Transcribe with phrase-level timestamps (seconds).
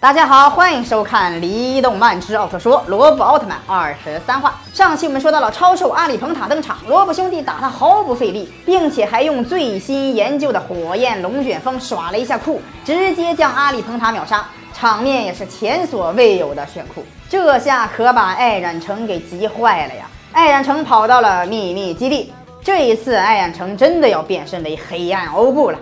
[0.00, 4.54] 大家好，欢迎收看《离动漫之奥特说》罗布奥特曼二十三话。
[4.72, 17.04] 上期我们说到了超兽阿里蓬塔登场，罗布兄弟打他毫不费力，并且还用最新研究的火焰龙卷风耍了一下酷，直接将阿里蓬塔秒杀，场面也是前所未有的炫酷。
[17.28, 20.06] 这下可把艾染城给急坏了呀！
[20.32, 22.32] 艾染城跑到了秘密基地，
[22.64, 25.78] 这一次艾染城真的要变身为黑暗欧布了。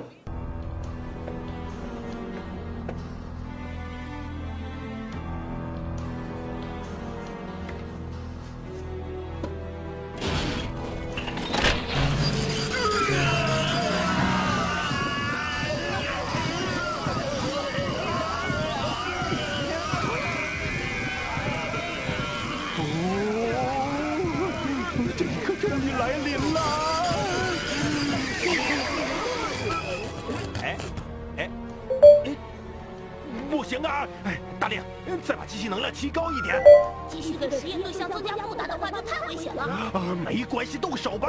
[33.79, 34.07] 行啊！
[34.25, 34.83] 哎，大令，
[35.25, 36.61] 再把机器能量提高一点。
[37.09, 39.63] 继续给实验对象增加负担的话，就太危险了。
[39.63, 41.29] 啊，没关系，动手吧。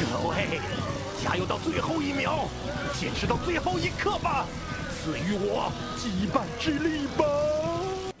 [0.00, 0.60] 各位，
[1.22, 2.48] 加油到最后一秒，
[2.98, 4.44] 坚持到最后一刻吧！
[4.90, 7.24] 赐予我羁绊之力吧！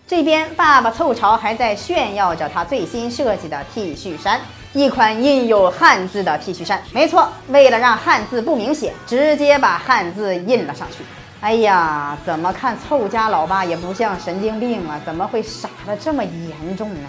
[0.06, 4.40] 这边爸爸凑潮还在炫耀着他最新设计的 T 恤衫，
[4.74, 6.80] 一款印有汉字的 T 恤衫。
[6.92, 11.04] 没错，为了让汉字不明显，直接把汉字印了上去。
[11.40, 14.98] 哎呀，怎么看凑家老爸也不像神经病啊？
[15.04, 17.08] 怎么会傻的这么严重呢？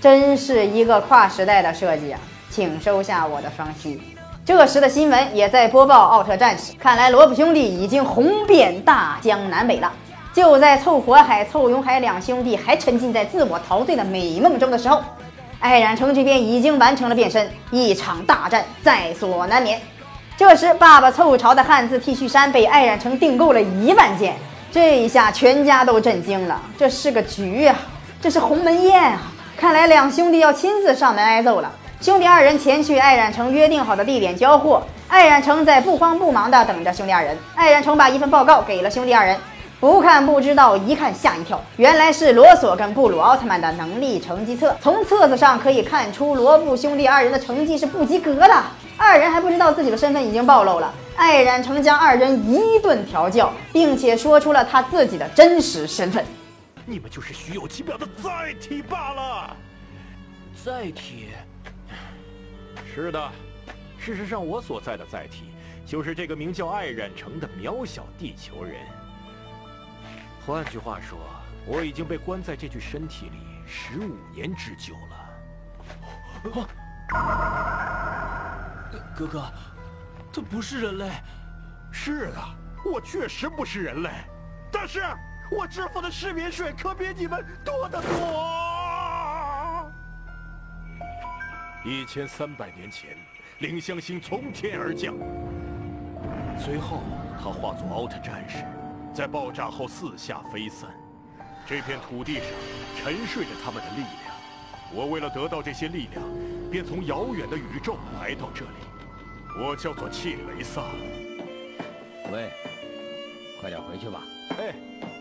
[0.00, 2.18] 真是一个跨时代的设计啊！
[2.50, 4.00] 请收下我的双膝。
[4.44, 9.92] 这时的新闻也在播报奥特战士，看来罗布兄弟已经红遍大江南北了。
[10.32, 15.02] 就在凑火海、凑永海两兄弟还沉浸在自我陶醉的美梦中的时候，
[15.60, 19.80] 艾冉城这边已经完成了变身，一场大战在所难免。
[20.36, 24.36] 这时，爸爸凑潮的汉字 T 恤衫被艾冉城订购了一万件，
[24.70, 27.74] 这一下全家都震惊了，这是个局啊，
[28.20, 29.22] 这是鸿门宴啊！
[29.56, 31.68] 看来两兄弟要亲自上门挨揍了。
[32.00, 37.36] 兄弟二人前去艾冉城约定好的地点交货，艾冉城在不慌不忙地等着兄弟二人。
[37.56, 39.36] 艾冉城把一份报告给了兄弟二人。
[39.80, 44.76] 不看不知道，一看吓一跳，原来是罗索跟布鲁奥特曼的能力成绩册。
[44.80, 48.64] 从册子上可以看出，罗布兄弟二人的成绩是不及格的。
[48.96, 50.92] 二人还不知道自己的身份已经暴露了。
[51.14, 56.24] 艾染成将二人一顿调教，并且说出了他自己的真实身份：
[56.84, 59.56] 你们就是虚有其表的载体罢了。
[60.64, 61.28] 载体？
[62.92, 63.30] 是的，
[63.96, 65.44] 事实上，我所在的载体
[65.86, 68.74] 就是这个名叫艾染城的渺小地球人。
[70.48, 71.18] 换句话说，
[71.66, 73.36] 我已经被关在这具身体里
[73.66, 75.14] 十五年之久了。
[79.14, 79.44] 哥哥，
[80.32, 81.10] 他不是人类。
[81.92, 82.38] 是的，
[82.90, 84.08] 我确实不是人类，
[84.72, 85.02] 但是
[85.50, 89.92] 我支付的市民税可比你们多得多。
[91.84, 93.18] 一千三百年前，
[93.58, 95.14] 凌香星从天而降，
[96.58, 97.02] 随后
[97.38, 98.64] 他化作奥特战士。
[99.18, 100.88] 在爆炸后四下飞散，
[101.66, 102.44] 这片土地上
[102.96, 104.32] 沉睡着他们的力量。
[104.94, 106.22] 我为了得到这些力量，
[106.70, 108.70] 便从遥远的宇宙来到这里。
[109.60, 110.84] 我叫做切雷萨。
[112.30, 112.52] 喂，
[113.60, 114.22] 快点回去吧。
[114.56, 115.17] 哎。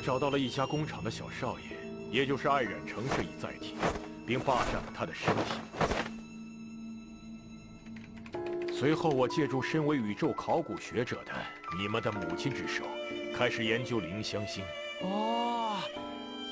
[0.00, 1.76] 找到了一家工厂的小少爷，
[2.10, 3.74] 也就是艾冉城这一载体，
[4.26, 5.42] 并霸占了他的身体。
[8.72, 11.32] 随后，我借助身为宇宙考古学者的
[11.78, 12.84] 你们的母亲之手，
[13.36, 14.64] 开始研究凌香星。
[15.02, 15.76] 哦，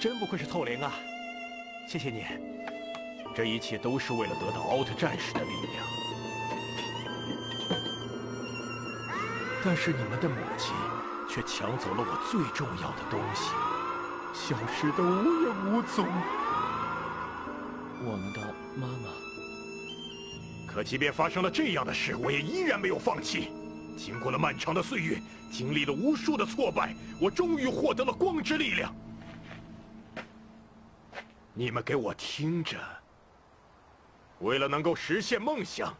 [0.01, 0.93] 真不愧是透灵啊！
[1.89, 2.25] 谢谢你。
[3.35, 5.87] 这一切都是为了得到奥特战士的力量。
[9.65, 10.75] 但是你们的母亲。
[11.29, 13.51] 却抢走了我最重要的东西，
[14.33, 16.07] 消失的无影无踪。
[18.05, 18.41] 我们的
[18.77, 19.11] 妈妈。
[20.67, 23.51] 可即便发生了这样的事，我也依然没有放弃。
[23.97, 25.21] 经过了漫长的岁月，
[25.51, 28.95] 经历了无数的挫败，我终于获得了光之力量。
[31.53, 32.77] 你们给我听着，
[34.39, 35.93] 为了能够实现梦想，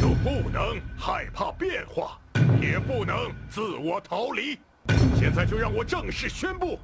[0.00, 2.18] 就不能害怕变化，
[2.60, 3.16] 也不能
[3.50, 4.58] 自我逃离。
[5.18, 6.78] 现在就让我正式宣布，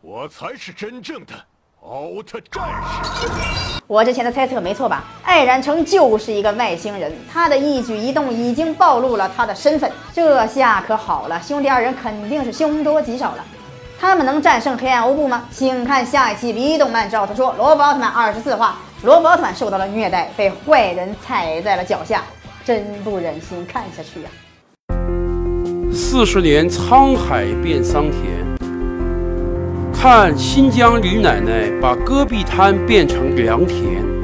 [0.00, 1.34] 我才是真正的
[1.82, 2.64] 奥特战
[3.04, 3.80] 士。
[3.86, 5.04] 我之前的猜测没错吧？
[5.22, 9.90] 艾然城就是一个外星人，他的一举一动已经暴露了他的身份。
[10.12, 13.44] 这下可好了，兄弟二人肯定是凶多吉少了。
[14.00, 15.48] 他们能战胜黑暗欧布吗？
[15.50, 17.24] 请看下一期《B 动漫照》。
[17.26, 22.24] 他说，罗伯奥特曼二十四话，罗伯特受到了虐待，被坏人踩在了脚下，
[22.64, 24.30] 真不忍心看下去呀。
[25.92, 28.24] 四十年沧海变桑田，
[29.92, 34.17] 看新疆李奶奶把戈壁滩变成良田。